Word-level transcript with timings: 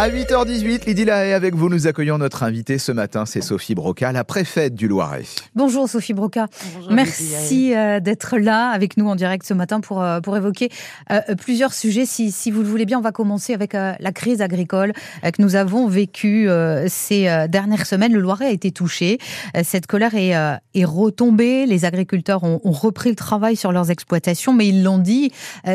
À 0.00 0.08
8h18, 0.10 0.86
Lydie 0.86 1.04
Lahaye 1.04 1.32
avec 1.32 1.56
vous. 1.56 1.68
Nous 1.68 1.88
accueillons 1.88 2.18
notre 2.18 2.44
invitée 2.44 2.78
ce 2.78 2.92
matin, 2.92 3.26
c'est 3.26 3.40
Sophie 3.40 3.74
Broca, 3.74 4.12
la 4.12 4.22
préfète 4.22 4.76
du 4.76 4.86
Loiret. 4.86 5.24
Bonjour 5.56 5.88
Sophie 5.88 6.12
Broca. 6.12 6.46
Bonjour, 6.76 6.92
Merci 6.92 7.74
euh, 7.74 7.98
d'être 7.98 8.38
là 8.38 8.70
avec 8.70 8.96
nous 8.96 9.08
en 9.08 9.16
direct 9.16 9.44
ce 9.44 9.54
matin 9.54 9.80
pour, 9.80 10.00
euh, 10.00 10.20
pour 10.20 10.36
évoquer 10.36 10.70
euh, 11.10 11.20
plusieurs 11.36 11.74
sujets. 11.74 12.06
Si, 12.06 12.30
si, 12.30 12.52
vous 12.52 12.62
le 12.62 12.68
voulez 12.68 12.84
bien, 12.84 13.00
on 13.00 13.02
va 13.02 13.10
commencer 13.10 13.54
avec 13.54 13.72
la 13.72 14.12
crise 14.12 14.40
agricole 14.40 14.92
que 15.24 15.42
nous 15.42 15.56
avons 15.56 15.88
vécue 15.88 16.48
ces 16.86 17.46
dernières 17.48 17.84
semaines. 17.84 18.12
Le 18.12 18.20
Loiret 18.20 18.46
a 18.46 18.50
été 18.50 18.70
touché. 18.70 19.18
Cette 19.64 19.88
colère 19.88 20.14
est, 20.14 20.30
est 20.30 20.84
retombée. 20.84 21.66
Les 21.66 21.84
agriculteurs 21.84 22.44
ont, 22.44 22.60
ont, 22.62 22.70
repris 22.70 23.10
le 23.10 23.16
travail 23.16 23.56
sur 23.56 23.72
leurs 23.72 23.90
exploitations, 23.90 24.52
mais 24.52 24.68
ils 24.68 24.84
l'ont 24.84 24.98
dit, 24.98 25.32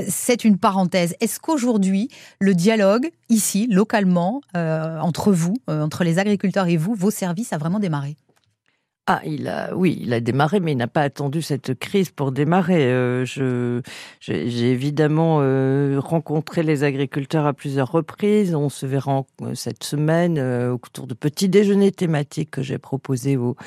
c'est 0.07 0.45
une 0.45 0.57
parenthèse. 0.57 1.15
Est-ce 1.19 1.41
qu'aujourd'hui, 1.41 2.07
le 2.39 2.53
dialogue, 2.55 3.09
ici, 3.29 3.67
localement, 3.69 4.12
euh, 4.55 4.99
entre 4.99 5.31
vous, 5.31 5.55
euh, 5.69 5.81
entre 5.81 6.03
les 6.03 6.19
agriculteurs 6.19 6.67
et 6.67 6.77
vous, 6.77 6.93
vos 6.95 7.11
services 7.11 7.53
a 7.53 7.57
vraiment 7.57 7.79
démarré? 7.79 8.15
Ah, 9.05 9.19
il 9.25 9.49
a, 9.49 9.75
oui, 9.75 9.97
il 9.99 10.13
a 10.13 10.21
démarré, 10.21 10.61
mais 10.61 10.71
il 10.71 10.77
n'a 10.77 10.87
pas 10.87 11.01
attendu 11.01 11.41
cette 11.41 11.77
crise 11.77 12.09
pour 12.09 12.31
démarrer. 12.31 12.85
Euh, 12.85 13.25
j'ai 14.21 14.71
évidemment 14.71 15.39
euh, 15.41 15.99
rencontré 15.99 16.63
les 16.63 16.85
agriculteurs 16.85 17.45
à 17.45 17.51
plusieurs 17.51 17.91
reprises. 17.91 18.55
On 18.55 18.69
se 18.69 18.85
verra 18.85 19.25
euh, 19.41 19.55
cette 19.55 19.83
semaine 19.83 20.39
autour 20.39 21.05
de 21.07 21.15
petits 21.15 21.49
déjeuners 21.49 21.91
thématiques 21.91 22.51
que 22.51 22.61
j'ai 22.61 22.77
proposés 22.77 23.35
aux, 23.35 23.57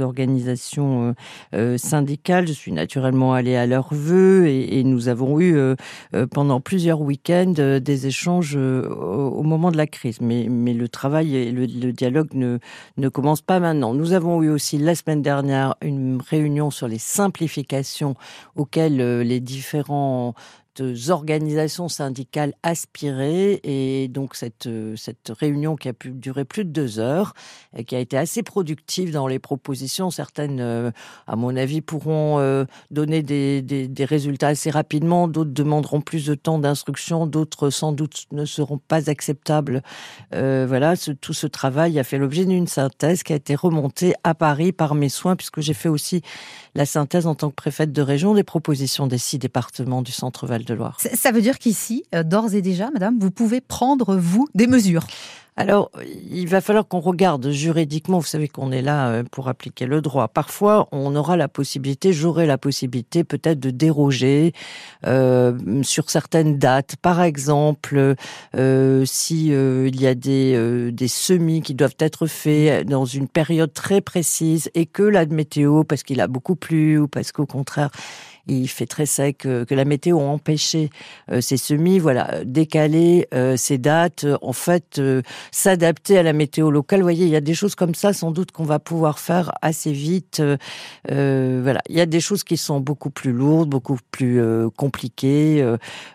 organisations 0.00 1.14
syndicales. 1.76 2.46
Je 2.46 2.52
suis 2.52 2.72
naturellement 2.72 3.32
allée 3.32 3.56
à 3.56 3.66
leurs 3.66 3.94
vœux 3.94 4.46
et, 4.46 4.82
nous 4.84 5.08
avons 5.08 5.40
eu 5.40 5.56
pendant 6.32 6.60
plusieurs 6.60 7.00
week-ends 7.00 7.78
des 7.80 8.06
échanges 8.06 8.56
au, 8.56 9.42
moment 9.42 9.70
de 9.70 9.76
la 9.76 9.86
crise. 9.86 10.20
Mais, 10.20 10.48
mais 10.50 10.74
le 10.74 10.88
travail 10.88 11.36
et 11.36 11.50
le, 11.50 11.92
dialogue 11.92 12.34
ne, 12.34 12.58
ne 12.96 13.08
commence 13.08 13.42
pas 13.42 13.60
maintenant. 13.60 13.94
Nous 13.94 14.12
avons 14.12 14.42
eu 14.42 14.50
aussi 14.50 14.81
la 14.82 14.96
semaine 14.96 15.22
dernière 15.22 15.76
une 15.80 16.20
réunion 16.20 16.72
sur 16.72 16.88
les 16.88 16.98
simplifications 16.98 18.16
auxquelles 18.56 19.00
euh, 19.00 19.22
les 19.22 19.38
différents 19.38 20.34
organisations 21.08 21.88
syndicales 21.88 22.54
aspirées 22.62 23.60
et 23.64 24.08
donc 24.08 24.34
cette 24.36 24.68
cette 24.96 25.32
réunion 25.38 25.76
qui 25.76 25.88
a 25.88 25.92
pu 25.92 26.10
durer 26.10 26.44
plus 26.44 26.64
de 26.64 26.70
deux 26.70 26.98
heures 26.98 27.34
et 27.76 27.84
qui 27.84 27.94
a 27.94 27.98
été 27.98 28.16
assez 28.16 28.42
productive 28.42 29.12
dans 29.12 29.26
les 29.26 29.38
propositions. 29.38 30.10
Certaines 30.10 30.60
euh, 30.60 30.90
à 31.26 31.36
mon 31.36 31.56
avis 31.56 31.80
pourront 31.80 32.38
euh, 32.38 32.64
donner 32.90 33.22
des, 33.22 33.62
des, 33.62 34.04
résultats 34.04 34.48
assez 34.48 34.70
rapidement. 34.70 35.28
D'autres 35.28 35.50
demanderont 35.50 36.00
plus 36.00 36.26
de 36.26 36.34
temps 36.34 36.58
d'instruction. 36.58 37.26
D'autres 37.26 37.70
sans 37.70 37.92
doute 37.92 38.26
ne 38.32 38.44
seront 38.44 38.78
pas 38.78 39.10
acceptables. 39.10 39.82
Euh, 40.34 40.64
voilà 40.68 40.94
tout 40.96 41.32
ce 41.32 41.46
travail 41.46 41.98
a 41.98 42.04
fait 42.04 42.18
l'objet 42.18 42.44
d'une 42.44 42.66
synthèse 42.66 43.22
qui 43.22 43.32
a 43.32 43.36
été 43.36 43.54
remontée 43.54 44.14
à 44.24 44.34
Paris 44.34 44.72
par 44.72 44.94
mes 44.94 45.08
soins 45.08 45.36
puisque 45.36 45.60
j'ai 45.60 45.74
fait 45.74 45.88
aussi 45.88 46.22
la 46.74 46.86
synthèse 46.86 47.26
en 47.26 47.34
tant 47.34 47.50
que 47.50 47.54
préfète 47.54 47.92
de 47.92 48.02
région 48.02 48.34
des 48.34 48.44
propositions 48.44 49.06
des 49.06 49.18
six 49.18 49.38
départements 49.38 50.02
du 50.02 50.12
centre 50.12 50.46
De 50.66 50.74
Loire. 50.74 50.98
Ça 50.98 51.32
veut 51.32 51.42
dire 51.42 51.58
qu'ici, 51.58 52.04
euh, 52.14 52.22
d'ores 52.22 52.54
et 52.54 52.62
déjà, 52.62 52.90
madame, 52.90 53.18
vous 53.18 53.30
pouvez 53.30 53.60
prendre, 53.60 54.16
vous, 54.16 54.48
des 54.54 54.66
mesures 54.66 55.06
alors, 55.54 55.90
il 56.30 56.48
va 56.48 56.62
falloir 56.62 56.88
qu'on 56.88 57.00
regarde 57.00 57.50
juridiquement. 57.50 58.18
Vous 58.18 58.26
savez 58.26 58.48
qu'on 58.48 58.72
est 58.72 58.80
là 58.80 59.08
euh, 59.08 59.22
pour 59.30 59.48
appliquer 59.48 59.84
le 59.84 60.00
droit. 60.00 60.28
Parfois, 60.28 60.88
on 60.92 61.14
aura 61.14 61.36
la 61.36 61.46
possibilité, 61.46 62.14
j'aurai 62.14 62.46
la 62.46 62.56
possibilité 62.56 63.22
peut-être 63.22 63.60
de 63.60 63.70
déroger 63.70 64.54
euh, 65.06 65.82
sur 65.82 66.08
certaines 66.08 66.58
dates. 66.58 66.96
Par 67.02 67.20
exemple, 67.22 68.14
euh, 68.56 69.04
si 69.04 69.52
euh, 69.52 69.88
il 69.88 70.00
y 70.00 70.06
a 70.06 70.14
des, 70.14 70.54
euh, 70.56 70.90
des 70.90 71.08
semis 71.08 71.60
qui 71.60 71.74
doivent 71.74 71.96
être 71.98 72.26
faits 72.26 72.88
dans 72.88 73.04
une 73.04 73.28
période 73.28 73.74
très 73.74 74.00
précise 74.00 74.70
et 74.74 74.86
que 74.86 75.02
la 75.02 75.26
météo, 75.26 75.84
parce 75.84 76.02
qu'il 76.02 76.22
a 76.22 76.28
beaucoup 76.28 76.56
plu 76.56 76.98
ou 76.98 77.08
parce 77.08 77.30
qu'au 77.30 77.46
contraire, 77.46 77.90
il 78.48 78.66
fait 78.66 78.86
très 78.86 79.06
sec, 79.06 79.46
euh, 79.46 79.64
que 79.64 79.74
la 79.74 79.84
météo 79.84 80.18
a 80.18 80.24
empêché 80.24 80.90
ces 81.40 81.56
semis, 81.56 81.98
voilà, 82.00 82.44
décaler 82.44 83.28
ces 83.56 83.78
dates, 83.78 84.26
en 84.40 84.52
fait, 84.52 85.00
s'adapter 85.50 86.18
à 86.18 86.22
la 86.22 86.32
météo 86.32 86.70
locale. 86.70 87.00
Vous 87.00 87.04
voyez, 87.04 87.26
il 87.26 87.30
y 87.30 87.36
a 87.36 87.40
des 87.40 87.54
choses 87.54 87.74
comme 87.74 87.94
ça, 87.94 88.12
sans 88.12 88.30
doute 88.30 88.52
qu'on 88.52 88.64
va 88.64 88.78
pouvoir 88.78 89.18
faire 89.18 89.52
assez 89.62 89.92
vite. 89.92 90.42
voilà, 91.08 91.80
il 91.88 91.96
y 91.96 92.00
a 92.00 92.06
des 92.06 92.20
choses 92.20 92.44
qui 92.44 92.56
sont 92.56 92.80
beaucoup 92.80 93.10
plus 93.10 93.32
lourdes, 93.32 93.68
beaucoup 93.68 93.98
plus 94.10 94.40
compliquées, 94.76 95.64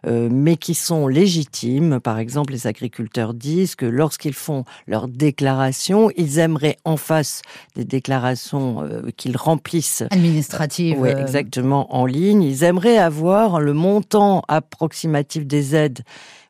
mais 0.05 0.57
qui 0.57 0.75
sont 0.75 1.07
légitimes. 1.07 1.99
Par 1.99 2.19
exemple, 2.19 2.53
les 2.53 2.67
agriculteurs 2.67 3.33
disent 3.33 3.75
que 3.75 3.85
lorsqu'ils 3.85 4.33
font 4.33 4.63
leur 4.87 5.07
déclaration, 5.07 6.09
ils 6.15 6.39
aimeraient 6.39 6.77
en 6.85 6.97
face 6.97 7.41
des 7.75 7.85
déclarations 7.85 8.87
qu'ils 9.17 9.37
remplissent 9.37 10.03
administratives, 10.11 10.99
oui, 10.99 11.09
exactement 11.09 11.95
en 11.95 12.05
ligne 12.05 12.43
ils 12.43 12.63
aimeraient 12.63 12.97
avoir 12.97 13.59
le 13.59 13.73
montant 13.73 14.43
approximatif 14.47 15.45
des 15.45 15.75
aides 15.75 16.03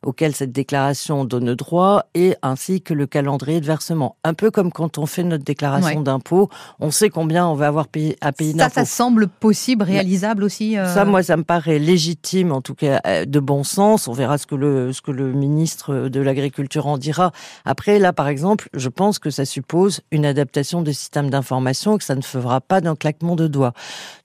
auquel 0.03 0.35
cette 0.35 0.51
déclaration 0.51 1.25
donne 1.25 1.55
droit 1.55 2.05
et 2.13 2.35
ainsi 2.41 2.66
que 2.83 2.93
le 2.93 3.07
calendrier 3.07 3.61
de 3.61 3.65
versement. 3.65 4.17
Un 4.23 4.33
peu 4.33 4.51
comme 4.51 4.71
quand 4.71 4.97
on 4.97 5.05
fait 5.05 5.23
notre 5.23 5.43
déclaration 5.43 5.99
ouais. 5.99 6.03
d'impôt, 6.03 6.49
on 6.79 6.91
sait 6.91 7.09
combien 7.09 7.47
on 7.47 7.55
va 7.55 7.67
avoir 7.67 7.87
payé, 7.87 8.17
à 8.21 8.31
payer 8.31 8.53
d'impôt. 8.53 8.73
Ça, 8.73 8.81
ça 8.81 8.85
semble 8.85 9.27
possible, 9.27 9.83
réalisable 9.83 10.43
aussi 10.43 10.77
euh... 10.77 10.93
Ça, 10.93 11.05
moi, 11.05 11.23
ça 11.23 11.37
me 11.37 11.43
paraît 11.43 11.79
légitime, 11.79 12.51
en 12.51 12.61
tout 12.61 12.75
cas 12.75 12.99
euh, 13.07 13.25
de 13.25 13.39
bon 13.39 13.63
sens. 13.63 14.07
On 14.07 14.13
verra 14.13 14.37
ce 14.37 14.45
que 14.45 14.55
le, 14.55 14.91
ce 14.93 15.01
que 15.01 15.11
le 15.11 15.31
ministre 15.31 16.09
de 16.09 16.19
l'Agriculture 16.19 16.87
en 16.87 16.97
dira. 16.97 17.31
Après, 17.65 17.99
là, 17.99 18.13
par 18.13 18.27
exemple, 18.27 18.69
je 18.73 18.89
pense 18.89 19.19
que 19.19 19.29
ça 19.29 19.45
suppose 19.45 20.01
une 20.11 20.25
adaptation 20.25 20.81
des 20.81 20.93
systèmes 20.93 21.29
d'information 21.29 21.95
et 21.95 21.97
que 21.99 22.03
ça 22.03 22.15
ne 22.15 22.21
fera 22.21 22.61
pas 22.61 22.81
d'un 22.81 22.95
claquement 22.95 23.35
de 23.35 23.47
doigts. 23.47 23.73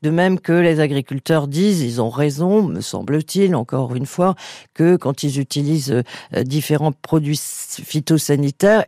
De 0.02 0.10
même 0.10 0.40
que 0.40 0.52
les 0.52 0.80
agriculteurs 0.80 1.46
disent, 1.46 1.82
ils 1.82 2.00
ont 2.00 2.10
raison, 2.10 2.62
me 2.62 2.80
semble-t-il, 2.80 3.54
encore 3.54 3.94
une 3.94 4.06
fois, 4.06 4.34
que 4.74 4.96
quand 4.96 5.22
ils 5.22 5.38
utilisent 5.38 5.52
utilisent 5.52 5.92
euh, 6.34 6.42
différents 6.44 6.92
produits 6.92 7.38
phytosanitaires, 7.38 8.31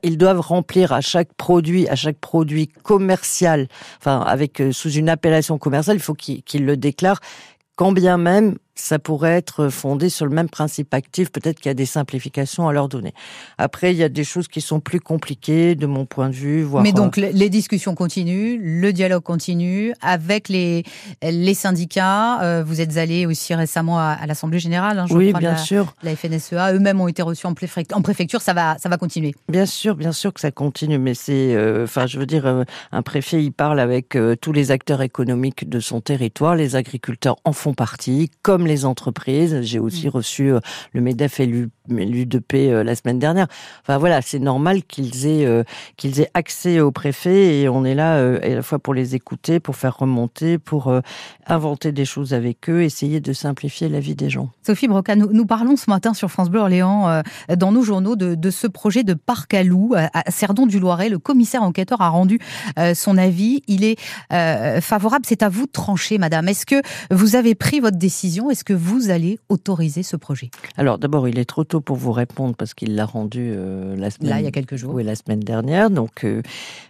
ils 0.03 0.19
doivent 0.19 0.41
remplir 0.41 0.93
à 0.93 1.01
chaque 1.01 1.33
produit, 1.35 1.89
à 1.89 1.97
chaque 1.97 2.19
produit 2.19 2.69
commercial, 2.69 3.69
enfin 3.99 4.21
avec 4.21 4.61
euh, 4.61 4.73
sous 4.73 4.91
une 4.91 5.09
appellation 5.09 5.59
commerciale, 5.59 5.97
il 5.97 6.03
faut 6.03 6.15
qu'ils 6.15 6.43
qu 6.43 6.59
le 6.59 6.77
déclarent 6.77 7.21
quand 7.77 7.93
bien 7.93 8.19
même 8.19 8.57
ça 8.75 8.99
pourrait 8.99 9.37
être 9.37 9.69
fondé 9.69 10.09
sur 10.09 10.27
le 10.27 10.35
même 10.35 10.49
principe 10.49 10.93
actif. 10.95 11.31
Peut-être 11.31 11.59
qu'il 11.61 11.69
y 11.69 11.71
a 11.71 11.75
des 11.75 11.87
simplifications 11.87 12.69
à 12.69 12.73
leur 12.73 12.89
donner. 12.89 13.15
Après, 13.59 13.93
il 13.93 13.99
y 13.99 14.03
a 14.03 14.09
des 14.09 14.25
choses 14.25 14.49
qui 14.49 14.61
sont 14.61 14.81
plus 14.81 15.01
compliquées 15.01 15.75
de 15.75 15.87
mon 15.87 16.07
point 16.07 16.29
de 16.29 16.35
vue. 16.35 16.63
Voire... 16.63 16.83
Mais 16.83 16.93
donc, 16.93 17.17
les 17.17 17.49
discussions 17.49 17.95
continuent, 17.95 18.59
le 18.61 18.93
dialogue 18.93 19.23
continue 19.23 19.95
avec 20.01 20.49
les, 20.49 20.85
les 21.23 21.55
syndicats. 21.55 22.43
Euh, 22.43 22.65
vous 22.67 22.81
êtes 22.81 22.97
allé 22.97 23.27
aussi 23.27 23.55
récemment 23.55 23.99
à, 23.99 24.17
à 24.21 24.27
l'Assemblée 24.27 24.59
Générale. 24.59 24.99
Hein, 24.99 25.07
je 25.09 25.15
oui, 25.15 25.29
crois, 25.29 25.41
bien 25.41 25.53
la, 25.53 25.57
sûr. 25.59 25.95
La 26.03 26.17
FNSEA, 26.17 26.73
eux-mêmes 26.73 27.01
ont 27.01 27.09
été 27.09 27.23
reçus 27.23 27.47
en, 27.47 27.55
en 27.93 28.03
préfecture. 28.03 28.41
Ça 28.41 28.53
va, 28.53 28.77
ça 28.79 28.89
va 28.89 28.97
continuer. 28.97 29.35
Bien 29.49 29.67
sûr, 29.67 29.95
bien 29.95 30.13
sûr 30.13 30.33
que 30.33 30.41
ça 30.41 30.51
continue. 30.51 30.99
Mais 30.99 31.15
c'est, 31.15 31.55
euh, 31.55 31.85
enfin, 31.85 32.07
je 32.07 32.19
veux 32.19 32.27
dire, 32.27 32.47
euh, 32.47 32.65
un 32.93 33.03
préfet, 33.03 33.43
il 33.43 33.53
parle 33.53 33.81
avec 33.81 34.17
euh, 34.17 34.37
tous 34.37 34.53
les 34.53 34.71
acteurs 34.71 35.03
économiques 35.03 35.69
de 35.69 35.81
son 35.81 36.01
territoire. 36.01 36.57
Les 36.57 36.77
agriculteurs 36.77 37.37
en 37.45 37.53
font 37.53 37.75
partie, 37.75 38.31
comme 38.43 38.64
comme 38.65 38.69
les 38.71 38.85
entreprises. 38.87 39.61
J'ai 39.63 39.79
aussi 39.79 40.07
mmh. 40.07 40.11
reçu 40.11 40.53
euh, 40.53 40.61
le 40.93 41.01
MEDEF 41.01 41.41
et 41.41 41.47
l'U2P 41.89 42.71
euh, 42.71 42.85
la 42.85 42.95
semaine 42.95 43.19
dernière. 43.19 43.47
Enfin 43.83 43.99
voilà, 43.99 44.23
c'est 44.23 44.39
normal 44.39 44.83
qu'ils 44.85 45.27
aient, 45.27 45.45
euh, 45.45 45.65
qu'ils 45.97 46.21
aient 46.21 46.31
accès 46.35 46.81
au 46.81 46.91
préfet 46.91 47.61
et 47.61 47.69
on 47.69 47.85
est 47.85 47.95
là 47.95 48.15
à 48.15 48.49
la 48.49 48.63
fois 48.63 48.79
pour 48.79 48.95
les 48.95 49.15
écouter, 49.15 49.61
pour 49.61 49.77
faire 49.77 49.99
remonter, 49.99 50.59
pour 50.59 50.93
inventer 51.47 51.93
des 51.93 52.05
choses 52.05 52.33
avec 52.35 52.69
eux, 52.69 52.83
essayer 52.83 53.21
de 53.21 53.33
simplifier 53.33 53.89
la 53.89 54.01
vie 54.01 54.15
des 54.15 54.31
gens. 54.31 54.51
Sophie 54.67 54.89
Broca, 54.89 55.17
nous, 55.17 55.33
nous 55.33 55.47
parlons 55.47 55.77
ce 55.77 55.91
matin 55.91 56.15
sur 56.15 56.31
France 56.31 56.51
Bleu 56.51 56.61
Orléans, 56.61 57.23
dans 57.57 57.73
nos 57.73 57.83
journaux, 57.83 58.17
de, 58.17 58.35
de 58.35 58.51
ce 58.51 58.67
projet 58.67 59.05
de 59.05 59.15
parc 59.15 59.55
à 59.55 59.63
loups 59.63 59.95
à 59.95 60.31
Cerdon 60.31 60.67
du 60.67 60.79
Loiret. 60.79 61.09
Le 61.09 61.19
commissaire 61.19 61.63
enquêteur 61.63 62.01
a 62.01 62.09
rendu 62.09 62.39
son 62.95 63.19
avis. 63.19 63.63
Il 63.67 63.85
est 63.85 63.99
favorable. 64.31 65.25
C'est 65.27 65.43
à 65.43 65.49
vous 65.49 65.67
de 65.67 65.73
trancher, 65.73 66.19
madame. 66.19 66.49
Est-ce 66.49 66.67
que 66.67 66.81
vous 67.11 67.37
avez 67.37 67.55
pris 67.55 67.81
votre 67.81 67.99
décision? 67.99 68.51
Est-ce 68.51 68.65
que 68.65 68.75
vous 68.75 69.11
allez 69.11 69.39
autoriser 69.49 70.03
ce 70.03 70.17
projet? 70.17 70.51
Alors 70.77 70.99
d'abord, 70.99 71.29
il 71.29 71.39
est 71.39 71.45
trop 71.45 71.65
tôt 71.65 71.74
pour 71.81 71.97
vous 71.97 72.13
répondre 72.13 72.55
parce 72.57 72.75
qu'il 72.75 72.95
l'a 72.95 73.07
rendu 73.07 73.53
euh, 73.55 73.97
la 73.97 74.11
semaine. 74.11 74.31
Là, 74.31 74.41
il 74.41 74.45
y 74.45 74.49
a 74.49 74.51
quelques 74.51 74.77
jours. 74.77 74.95
Oui, 74.95 75.05
la 75.05 75.15
semaine 75.15 75.41
dernière. 75.41 75.91
Donc 75.91 76.25
euh, 76.25 76.43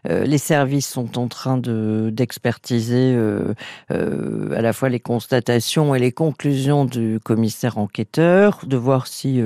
euh, 0.08 0.24
les 0.24 0.38
services 0.38 0.88
sont 0.88 1.18
en 1.18 1.28
train 1.28 1.58
de 1.58 2.10
d'expertiser 2.12 3.16
à 3.90 4.62
la 4.62 4.72
fois 4.72 4.88
les 4.88 5.00
constatations 5.00 5.94
et 5.94 5.98
les 5.98 6.12
conclusions 6.12 6.84
du 6.84 7.18
commissaire 7.22 7.78
enquêteur, 7.78 8.60
de 8.66 8.76
voir 8.76 9.06
si 9.06 9.40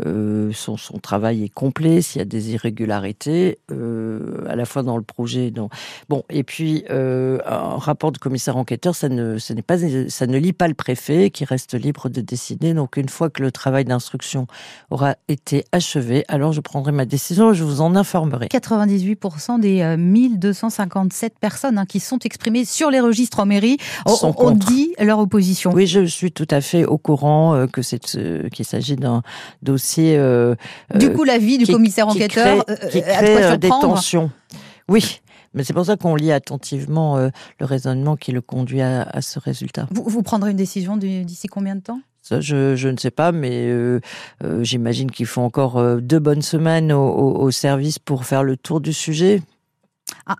son, 0.00 0.76
son 0.76 0.98
travail 0.98 1.44
est 1.44 1.52
complet, 1.52 2.00
s'il 2.02 2.20
y 2.20 2.22
a 2.22 2.24
des 2.24 2.52
irrégularités, 2.52 3.58
à 3.70 4.56
la 4.56 4.64
fois 4.64 4.82
dans 4.82 4.96
le 4.96 5.02
projet. 5.02 5.50
Dans... 5.50 5.68
Bon, 6.08 6.24
et 6.30 6.42
puis 6.42 6.84
un 6.88 7.76
rapport 7.76 8.12
de 8.12 8.18
commissaire 8.18 8.56
enquêteur, 8.56 8.94
ça 8.94 9.08
ne, 9.08 9.36
n'est 9.52 9.62
pas, 9.62 9.78
ça 10.08 10.26
ne 10.26 10.38
lit 10.38 10.52
pas 10.52 10.68
le 10.68 10.74
préfet, 10.74 11.30
qui 11.30 11.44
reste 11.44 11.74
libre 11.74 12.08
de 12.08 12.20
décider. 12.20 12.74
Donc 12.74 12.96
une 12.96 13.08
fois 13.08 13.30
que 13.30 13.42
le 13.42 13.52
travail 13.52 13.84
d'instruction 13.84 14.46
aura 14.90 15.16
été 15.28 15.64
achevé, 15.72 16.24
alors 16.28 16.52
je 16.52 16.60
prendrai 16.60 16.92
ma 16.92 17.04
décision 17.04 17.52
et 17.52 17.54
je 17.54 17.64
vous 17.64 17.80
en 17.80 17.94
informerai. 17.96 18.46
98% 18.46 19.60
des 19.60 19.96
1257 19.96 21.38
personnes 21.38 21.78
hein, 21.78 21.86
qui 21.86 22.00
sont 22.00 22.18
exprimées 22.20 22.64
sur 22.64 22.90
les 22.90 23.00
registres 23.00 23.40
en 23.40 23.46
mairie 23.46 23.78
ont, 24.06 24.50
dit 24.50 24.94
leur 24.98 25.18
opposition. 25.18 25.72
Oui, 25.72 25.86
je 25.86 26.04
suis 26.04 26.32
tout 26.32 26.48
à 26.50 26.60
fait 26.60 26.84
au 26.84 26.98
courant 26.98 27.66
que 27.72 27.82
c'est 27.82 28.00
qu'il 28.52 28.64
s'agit 28.64 28.96
d'un 28.96 29.22
dossier. 29.62 30.18
du 30.94 31.12
coup, 31.12 31.24
l'avis 31.24 31.58
du 31.58 31.66
commissaire 31.66 32.08
enquêteur 32.08 32.64
qui 32.90 33.02
crée, 33.02 33.58
des 33.58 33.68
tensions. 33.68 34.30
Oui, 34.88 35.20
mais 35.54 35.64
c'est 35.64 35.72
pour 35.72 35.84
ça 35.84 35.96
qu'on 35.96 36.14
lit 36.14 36.32
attentivement 36.32 37.16
euh, 37.16 37.30
le 37.58 37.66
raisonnement 37.66 38.16
qui 38.16 38.32
le 38.32 38.40
conduit 38.40 38.82
à, 38.82 39.20
ce 39.20 39.38
résultat. 39.38 39.88
Vous, 39.90 40.22
prendrez 40.22 40.52
une 40.52 40.56
décision 40.56 40.96
d'ici 40.96 41.48
combien 41.48 41.76
de 41.76 41.80
temps? 41.80 42.00
Ça, 42.22 42.40
je, 42.40 42.88
ne 42.88 42.96
sais 42.96 43.10
pas, 43.10 43.32
mais 43.32 43.68
euh, 43.68 44.00
euh, 44.44 44.62
j'imagine 44.62 45.10
qu'il 45.10 45.26
faut 45.26 45.40
encore 45.40 45.82
deux 46.00 46.18
bonnes 46.18 46.42
semaines 46.42 46.92
au 46.92 47.50
service 47.50 47.98
pour 47.98 48.24
faire 48.24 48.42
le 48.42 48.56
tour 48.56 48.80
du 48.80 48.92
sujet. 48.92 49.42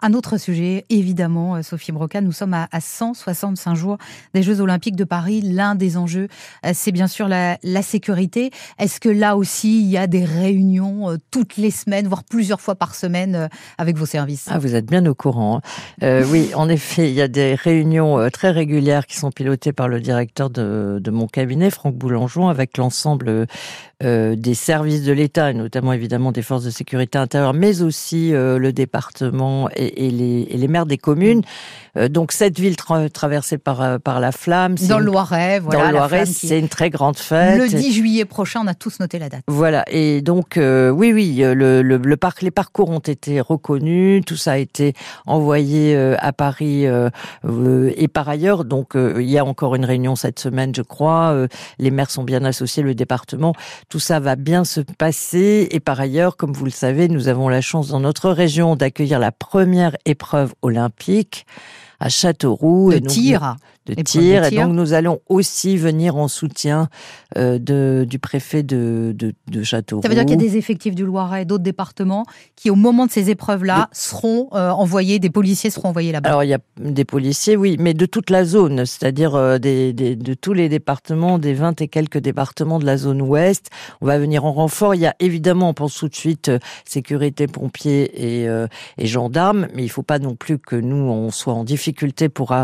Un 0.03 0.15
autre 0.15 0.37
sujet, 0.37 0.85
évidemment, 0.89 1.57
euh, 1.57 1.63
Sophie 1.63 1.93
Broca, 1.93 2.21
nous 2.21 2.33
sommes 2.33 2.55
à, 2.55 2.69
165 2.81 3.75
jours 3.75 3.99
des 4.35 4.43
Jeux 4.43 4.61
Olympiques 4.61 4.97
de 4.97 5.05
Paris. 5.05 5.41
L'un 5.43 5.75
des 5.75 5.97
enjeux, 5.97 6.29
euh, 6.65 6.71
c'est 6.75 6.93
bien 6.93 7.07
sûr 7.07 7.29
la, 7.29 7.57
sécurité. 7.83 8.51
Est-ce 8.79 9.01
que 9.01 9.09
là 9.09 9.37
aussi, 9.37 9.81
il 9.83 9.89
y 9.89 9.97
a 9.97 10.07
des 10.07 10.25
réunions 10.25 11.11
euh, 11.11 11.17
toutes 11.31 11.57
les 11.57 11.71
semaines, 11.71 12.07
voire 12.07 12.25
plusieurs 12.25 12.61
fois 12.61 12.75
par 12.75 12.95
semaine 12.95 13.49
avec 13.79 13.97
vos 13.97 14.07
services? 14.07 14.47
Ah, 14.51 14.59
vous 14.59 14.75
êtes 14.75 14.87
bien 14.87 15.05
au 15.07 15.15
courant. 15.15 15.61
Hein. 16.03 16.23
oui, 16.27 16.51
en 16.55 16.69
effet, 16.69 17.09
il 17.09 17.15
y 17.15 17.23
a 17.23 17.29
des 17.29 17.55
réunions 17.55 18.29
très 18.31 18.51
régulières 18.51 19.07
qui 19.07 19.17
sont 19.17 19.31
pilotées 19.31 19.73
par 19.73 19.89
le 19.89 20.01
directeur 20.01 20.51
de, 20.51 21.11
mon 21.11 21.27
cabinet, 21.27 21.71
Franck 21.71 21.97
Boulangeon, 21.97 22.49
avec 22.49 22.77
l'ensemble 22.77 23.47
des 24.01 24.55
services 24.55 25.03
de 25.03 25.13
l'État, 25.13 25.51
et 25.51 25.55
notamment 25.55 25.93
évidemment 25.93 26.33
des 26.33 26.43
forces 26.43 26.65
de 26.65 26.71
sécurité 26.71 27.19
intérieure, 27.19 27.55
mais 27.55 27.83
aussi 27.83 28.31
le 28.31 28.73
département 28.73 29.69
et, 29.77 30.11
les, 30.11 30.69
maires 30.69 30.87
des 30.87 30.99
communes. 30.99 31.43
Euh, 31.97 32.09
donc 32.09 32.33
cette 32.33 32.59
ville 32.59 32.77
traversée 32.77 33.59
par, 33.59 33.83
euh, 33.83 33.99
par 33.99 34.21
la 34.21 34.33
flamme. 34.33 34.77
Dans 34.89 34.99
le 34.99 35.05
Loiret, 35.05 35.59
voilà. 35.59 35.81
Dans 35.81 35.87
le 35.87 35.93
Loiret, 35.95 36.27
c'est 36.27 36.59
une 36.59 36.69
très 36.69 36.91
grande 36.91 37.17
fête. 37.17 37.59
Le 37.59 37.69
10 37.69 37.93
juillet 37.93 38.25
prochain, 38.25 38.61
on 38.65 38.67
a 38.67 38.75
tous 38.75 39.01
noté 39.01 39.19
la 39.19 39.29
date. 39.29 39.43
Voilà, 39.49 39.85
et 39.89 40.23
donc 40.23 40.57
euh, 40.57 40.91
oui, 40.91 41.13
oui, 41.13 41.39
le, 41.39 41.83
le, 41.83 42.17
parc, 42.17 42.43
les 42.43 42.51
parcours 42.51 42.91
ont 42.91 42.99
été 42.99 43.41
reconnus, 43.41 44.23
tout 44.25 44.37
ça 44.37 44.53
a 44.53 44.57
été 44.59 44.95
envoyé 45.27 45.97
à 46.19 46.33
Paris 46.33 46.85
et 46.85 48.09
par 48.09 48.29
ailleurs, 48.29 48.65
donc 48.65 48.93
il 48.95 49.29
y 49.29 49.39
a 49.39 49.45
encore 49.45 49.75
une 49.75 49.85
réunion 49.85 50.17
cette 50.17 50.39
semaine, 50.39 50.75
je 50.75 50.83
crois. 50.83 51.47
les 51.79 51.91
maires 51.91 52.11
sont 52.11 52.25
bien 52.25 52.45
associés, 52.45 52.83
le 52.83 52.95
département, 52.95 53.55
tout 53.91 53.99
ça 53.99 54.21
va 54.21 54.37
bien 54.37 54.65
se 54.65 54.81
passer. 54.81 55.69
Et 55.73 55.81
par 55.81 56.01
ailleurs, 56.01 56.37
comme 56.37 56.53
vous 56.53 56.65
le 56.65 56.71
savez, 56.71 57.09
nous 57.09 57.29
avons 57.29 57.49
la 57.49 57.61
chance 57.61 57.89
dans 57.89 58.01
notre 58.01 58.31
région 58.31 58.77
d'accueillir 58.77 59.19
la 59.19 59.33
première 59.33 59.97
épreuve 60.07 60.55
olympique 60.63 61.45
à 62.01 62.09
Châteauroux. 62.09 62.91
De 62.93 62.99
tir 62.99 63.57
de 63.87 64.03
tir. 64.03 64.45
Et 64.45 64.57
donc 64.57 64.73
nous 64.73 64.93
allons 64.93 65.21
aussi 65.29 65.77
venir 65.77 66.17
en 66.17 66.29
soutien 66.29 66.89
euh, 67.37 67.59
de, 67.59 68.05
du 68.09 68.19
préfet 68.19 68.63
de, 68.63 69.13
de, 69.17 69.33
de, 69.51 69.63
Châteauroux. 69.63 70.03
Ça 70.03 70.09
veut 70.09 70.15
dire 70.15 70.25
qu'il 70.25 70.41
y 70.41 70.45
a 70.45 70.49
des 70.49 70.57
effectifs 70.57 70.95
du 70.95 71.05
Loiret 71.05 71.43
et 71.43 71.45
d'autres 71.45 71.63
départements 71.63 72.25
qui, 72.57 72.71
au 72.71 72.75
moment 72.75 73.07
de 73.07 73.11
ces 73.11 73.31
épreuves-là, 73.31 73.89
seront 73.93 74.49
euh, 74.53 74.71
envoyés, 74.71 75.19
des 75.19 75.31
policiers 75.31 75.71
seront 75.71 75.89
envoyés 75.89 76.13
là-bas. 76.13 76.29
Alors 76.29 76.45
il 76.45 76.49
y 76.49 76.55
a 76.55 76.59
des 76.79 77.05
policiers, 77.05 77.57
oui, 77.57 77.77
mais 77.79 77.95
de 77.95 78.07
toute 78.07 78.31
la 78.31 78.45
zone, 78.45 78.85
c'est-à-dire 78.87 79.35
euh, 79.35 79.59
des, 79.59 79.93
des, 79.93 80.17
de 80.17 80.35
tous 80.35 80.53
les 80.53 80.69
départements, 80.69 81.39
des 81.39 81.55
20 81.55 81.81
et 81.81 81.89
quelques 81.89 82.19
départements 82.19 82.79
de 82.79 82.87
la 82.87 82.97
zone 82.97 83.23
ouest. 83.23 83.71
On 84.01 84.07
va 84.07 84.19
venir 84.19 84.45
en 84.45 84.53
renfort. 84.53 84.95
Il 84.95 85.01
y 85.01 85.07
a 85.07 85.15
évidemment, 85.21 85.71
on 85.71 85.75
pense 85.75 85.95
tout 85.95 86.09
de 86.09 86.15
suite, 86.15 86.51
sécurité, 86.85 87.47
pompiers 87.47 88.43
et, 88.43 88.49
et 88.99 89.07
gendarmes, 89.07 89.69
mais 89.75 89.83
il 89.83 89.87
ne 89.87 89.91
faut 89.91 90.03
pas 90.03 90.19
non 90.19 90.35
plus 90.35 90.59
que 90.59 90.77
nous, 90.77 90.97
on 90.97 91.31
soit 91.31 91.55
en 91.55 91.65
difficulté 91.65 91.90
pour 92.29 92.55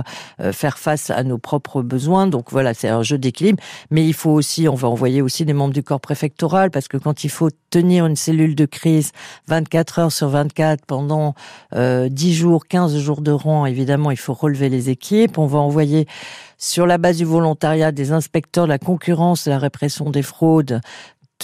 faire 0.53 0.79
face 0.79 1.11
à 1.11 1.23
nos 1.23 1.39
propres 1.39 1.83
besoins. 1.83 2.27
Donc 2.27 2.51
voilà, 2.51 2.75
c'est 2.75 2.89
un 2.89 3.03
jeu 3.03 3.19
d'équilibre. 3.19 3.63
Mais 3.91 4.07
il 4.07 4.15
faut 4.15 4.31
aussi, 4.31 4.69
on 4.69 4.75
va 4.75 4.89
envoyer 4.89 5.23
aussi 5.23 5.45
des 5.45 5.53
membres 5.53 5.75
du 5.75 5.83
corps 5.83 6.01
préfectoral 6.01 6.71
parce 6.71 6.89
que 6.89 6.97
quand 6.97 7.25
il 7.25 7.31
faut 7.31 7.51
tenir 7.71 8.07
une 8.07 8.17
cellule 8.17 8.55
de 8.55 8.65
crise 8.65 9.13
24 9.49 9.99
heures 9.99 10.13
sur 10.13 10.29
24 10.29 10.85
pendant 10.87 11.35
euh, 11.75 12.09
10 12.09 12.35
jours, 12.35 12.67
15 12.67 12.97
jours 12.99 13.21
de 13.21 13.33
rang, 13.33 13.67
évidemment, 13.67 14.11
il 14.11 14.17
faut 14.17 14.35
relever 14.35 14.69
les 14.69 14.91
équipes. 14.91 15.39
On 15.39 15.47
va 15.47 15.59
envoyer 15.59 16.07
sur 16.59 16.87
la 16.87 16.99
base 16.99 17.19
du 17.19 17.25
volontariat 17.25 17.93
des 17.93 18.13
inspecteurs 18.13 18.65
de 18.65 18.71
la 18.71 18.79
concurrence 18.79 19.47
la 19.47 19.59
répression 19.59 20.11
des 20.11 20.23
fraudes 20.23 20.81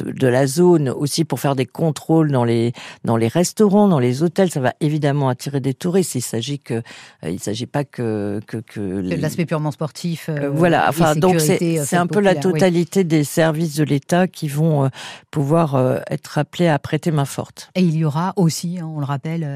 de 0.00 0.26
la 0.26 0.46
zone 0.46 0.88
aussi 0.88 1.24
pour 1.24 1.40
faire 1.40 1.54
des 1.54 1.66
contrôles 1.66 2.30
dans 2.30 2.44
les 2.44 2.72
dans 3.04 3.16
les 3.16 3.28
restaurants, 3.28 3.88
dans 3.88 3.98
les 3.98 4.22
hôtels, 4.22 4.50
ça 4.50 4.60
va 4.60 4.72
évidemment 4.80 5.28
attirer 5.28 5.60
des 5.60 5.74
touristes. 5.74 6.14
Il 6.14 6.22
s'agit 6.22 6.58
que 6.58 6.74
euh, 6.74 7.30
il 7.30 7.40
s'agit 7.40 7.66
pas 7.66 7.84
que 7.84 8.40
que, 8.46 8.56
que 8.58 8.80
l'aspect 8.80 9.44
purement 9.44 9.70
sportif. 9.70 10.28
Euh, 10.28 10.50
voilà, 10.50 10.86
enfin 10.88 11.14
donc 11.14 11.40
c'est 11.40 11.80
euh, 11.80 11.84
c'est 11.86 11.96
un 11.96 12.06
peu 12.06 12.20
la 12.20 12.34
totalité 12.34 13.04
des 13.04 13.24
services 13.24 13.76
de 13.76 13.84
l'État 13.84 14.28
qui 14.28 14.48
vont 14.48 14.88
pouvoir 15.30 16.00
être 16.08 16.38
appelés 16.38 16.68
à 16.68 16.78
prêter 16.78 17.10
main 17.10 17.24
forte. 17.24 17.70
Et 17.74 17.82
il 17.82 17.96
y 17.96 18.04
aura 18.04 18.32
aussi, 18.36 18.78
hein, 18.78 18.90
on 18.94 18.98
le 18.98 19.04
rappelle, 19.04 19.46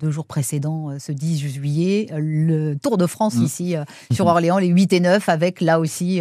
deux 0.00 0.10
jours 0.10 0.26
précédents, 0.26 0.98
ce 0.98 1.12
10 1.12 1.38
juillet, 1.38 2.08
le 2.16 2.74
Tour 2.74 2.96
de 2.98 3.06
France 3.06 3.36
mmh. 3.36 3.42
ici 3.42 3.74
sur 4.12 4.26
Orléans, 4.26 4.58
les 4.58 4.68
8 4.68 4.92
et 4.92 5.00
9, 5.00 5.28
avec 5.28 5.60
là 5.60 5.80
aussi 5.80 6.20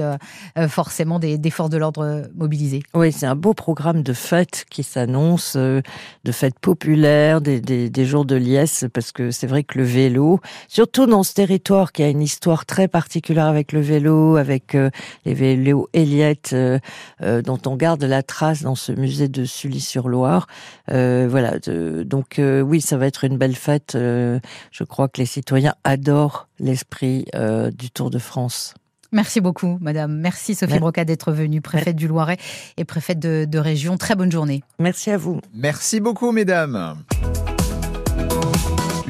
forcément 0.68 1.19
des, 1.19 1.38
des 1.38 1.50
forces 1.50 1.69
de 1.69 1.78
l'ordre 1.78 2.24
mobilisées. 2.36 2.84
Oui, 2.94 3.12
c'est 3.12 3.25
un 3.25 3.36
beau 3.45 3.53
programme 3.53 4.01
de 4.01 4.13
fêtes 4.13 4.65
qui 4.71 4.81
s'annonce, 4.81 5.53
euh, 5.56 5.83
de 6.24 6.31
fêtes 6.31 6.57
populaires, 6.59 7.42
des, 7.42 8.06
jours 8.06 8.25
de 8.25 8.36
liesse, 8.36 8.86
parce 8.92 9.12
que 9.12 9.30
c'est 9.30 9.45
vrai 9.45 9.62
que 9.63 9.77
le 9.77 9.83
vélo, 9.83 10.39
surtout 10.68 11.06
dans 11.06 11.21
ce 11.21 11.36
territoire 11.36 11.92
qui 11.92 12.01
a 12.01 12.09
une 12.09 12.24
histoire 12.24 12.65
très 12.65 12.88
particulière 12.88 13.45
avec 13.45 13.71
le 13.71 13.81
vélo, 13.81 14.38
avec 14.38 14.74
euh, 14.74 14.89
les 15.25 15.36
vélos 15.36 15.88
Eliette, 15.94 16.53
euh, 16.53 16.80
dont 17.44 17.59
on 17.68 17.75
garde 17.75 18.03
la 18.03 18.24
trace 18.24 18.63
dans 18.63 18.74
ce 18.74 18.92
musée 18.92 19.27
de 19.27 19.45
Sully-sur-Loire. 19.45 20.47
voilà, 20.88 21.59
donc 22.03 22.42
oui, 22.42 22.81
ça 22.81 22.97
va 22.97 23.06
être 23.06 23.25
une 23.25 23.38
belle 23.38 23.56
fête. 23.56 23.92
je 23.94 24.83
crois 24.83 25.07
que 25.07 25.21
les 25.21 25.27
citoyens 25.27 25.75
adorent 25.83 26.47
l'esprit 26.59 27.25
du 27.77 27.92
Tour 27.92 28.09
de 28.09 28.18
France. 28.18 28.74
Merci 29.16 29.40
beaucoup, 29.40 29.78
madame. 29.80 30.20
Merci, 30.20 30.56
Sophie 30.56 30.78
Broca, 30.78 31.06
d'être 31.06 31.32
venue, 31.32 31.62
préfète 31.62 31.96
du 31.96 32.06
Loiret 32.10 32.38
et 32.76 32.84
préfète 32.84 33.18
de, 33.18 33.46
de 33.46 33.60
région. 33.60 33.96
Très 33.96 34.14
bonne 34.14 34.32
journée. 34.32 34.62
Merci 34.78 35.10
à 35.10 35.18
vous. 35.18 35.40
Merci 35.54 36.02
beaucoup, 36.02 36.34
mesdames. 36.34 36.98